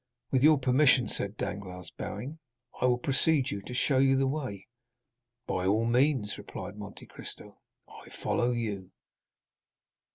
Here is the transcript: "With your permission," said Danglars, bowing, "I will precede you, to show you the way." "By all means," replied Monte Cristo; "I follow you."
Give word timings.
"With 0.31 0.41
your 0.41 0.57
permission," 0.57 1.07
said 1.07 1.37
Danglars, 1.37 1.91
bowing, 1.95 2.39
"I 2.81 2.85
will 2.85 2.97
precede 2.97 3.51
you, 3.51 3.61
to 3.61 3.73
show 3.75 3.99
you 3.99 4.17
the 4.17 4.25
way." 4.25 4.65
"By 5.45 5.67
all 5.67 5.85
means," 5.85 6.39
replied 6.39 6.75
Monte 6.75 7.05
Cristo; 7.05 7.59
"I 7.87 8.09
follow 8.09 8.49
you." 8.49 8.89